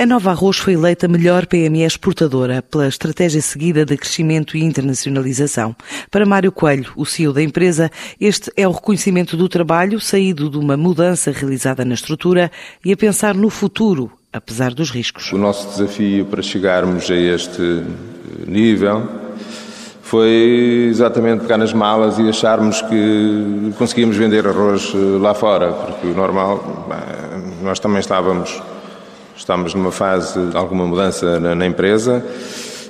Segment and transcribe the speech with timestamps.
[0.00, 5.74] A Nova Arroz foi eleita melhor PME exportadora pela estratégia seguida de crescimento e internacionalização.
[6.08, 10.56] Para Mário Coelho, o CEO da empresa, este é o reconhecimento do trabalho saído de
[10.56, 12.48] uma mudança realizada na estrutura
[12.84, 15.32] e a pensar no futuro, apesar dos riscos.
[15.32, 17.82] O nosso desafio para chegarmos a este
[18.46, 19.02] nível
[20.00, 26.14] foi exatamente pegar nas malas e acharmos que conseguíamos vender arroz lá fora, porque o
[26.14, 26.88] normal,
[27.64, 28.62] nós também estávamos
[29.38, 32.24] Estamos numa fase de alguma mudança na, na empresa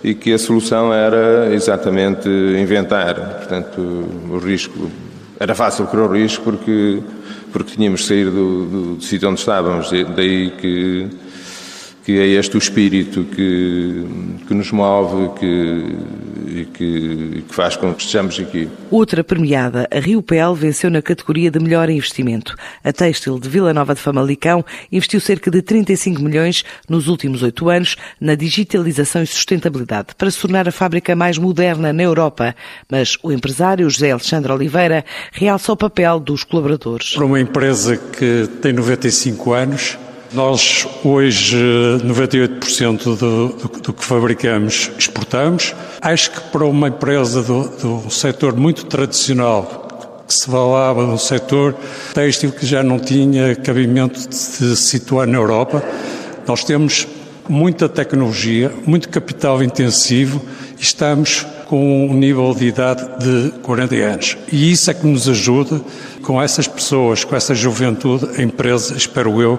[0.02, 3.14] e que a solução era exatamente inventar.
[3.14, 3.78] Portanto,
[4.30, 4.90] o risco
[5.38, 7.02] era fácil correr o risco porque
[7.52, 9.90] porque tínhamos de sair do, do, do sítio onde estávamos.
[10.16, 11.10] Daí que
[12.08, 14.06] que é este o espírito que,
[14.46, 15.84] que nos move que,
[16.48, 18.68] e que, que, faz com que estejamos aqui.
[18.90, 22.56] Outra premiada, a Rio Pel, venceu na categoria de melhor investimento.
[22.82, 27.68] A Têxtil de Vila Nova de Famalicão investiu cerca de 35 milhões nos últimos oito
[27.68, 32.54] anos na digitalização e sustentabilidade para se tornar a fábrica mais moderna na Europa.
[32.90, 37.14] Mas o empresário José Alexandre Oliveira realça o papel dos colaboradores.
[37.14, 39.98] Para uma empresa que tem 95 anos,
[40.32, 41.56] nós hoje
[42.04, 45.74] 98% do, do, do, que fabricamos exportamos.
[46.00, 51.74] Acho que para uma empresa do, do setor muito tradicional, que se falava um setor
[52.12, 55.82] têxtil que já não tinha cabimento de se situar na Europa,
[56.46, 57.06] nós temos
[57.48, 60.40] muita tecnologia, muito capital intensivo
[60.80, 64.38] estamos com um nível de idade de 40 anos.
[64.50, 65.80] E isso é que nos ajuda,
[66.22, 69.58] com essas pessoas, com essa juventude, a empresa, espero eu,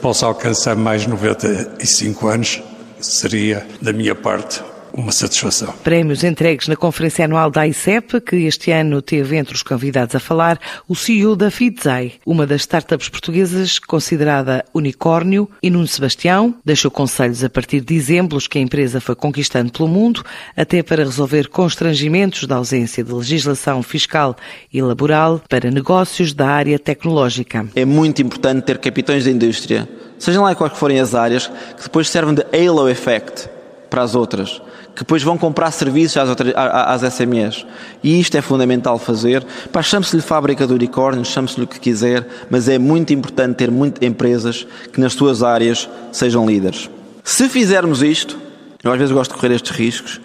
[0.00, 2.62] possa alcançar mais 95 anos.
[3.00, 5.72] Seria, da minha parte, uma satisfação.
[5.82, 10.20] Prémios entregues na conferência anual da ICEP, que este ano teve entre os convidados a
[10.20, 16.90] falar o CEO da Fidzai, uma das startups portuguesas considerada unicórnio, e Nuno Sebastião deixou
[16.90, 20.24] conselhos a partir de exemplos que a empresa foi conquistando pelo mundo,
[20.56, 24.36] até para resolver constrangimentos da ausência de legislação fiscal
[24.72, 27.66] e laboral para negócios da área tecnológica.
[27.74, 32.08] É muito importante ter capitães da indústria, sejam lá quais forem as áreas, que depois
[32.08, 33.48] servem de halo effect
[33.88, 34.60] para as outras
[35.00, 37.64] que depois vão comprar serviços às, outras, às SMEs.
[38.04, 39.42] E isto é fundamental fazer.
[39.82, 44.66] chame-se-lhe fábrica de unicórnios, chame-se-lhe o que quiser, mas é muito importante ter muitas empresas
[44.92, 46.90] que nas suas áreas sejam líderes.
[47.24, 48.38] Se fizermos isto,
[48.84, 50.20] eu às vezes gosto de correr estes riscos,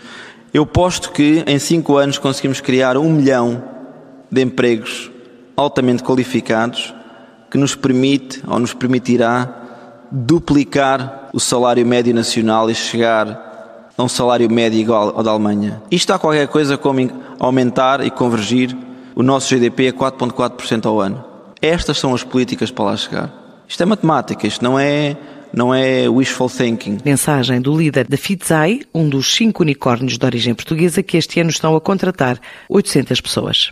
[0.53, 3.63] eu posto que em cinco anos conseguimos criar um milhão
[4.29, 5.09] de empregos
[5.55, 6.93] altamente qualificados
[7.49, 9.55] que nos permite ou nos permitirá
[10.11, 13.44] duplicar o salário médio nacional e chegar
[13.97, 15.81] a um salário médio igual ao da Alemanha.
[15.89, 18.75] Isto há qualquer coisa como aumentar e convergir
[19.15, 21.23] o nosso GDP a 4,4% ao ano.
[21.61, 23.45] Estas são as políticas para lá chegar.
[23.67, 25.17] Isto é matemática, isto não é,
[25.51, 26.99] não é wishful thinking.
[27.03, 31.49] Mensagem do líder da Fitzai, um dos cinco unicórnios de origem portuguesa que este ano
[31.49, 32.39] estão a contratar
[32.69, 33.57] 800 pessoas.